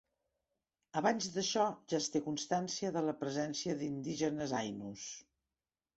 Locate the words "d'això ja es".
1.35-2.09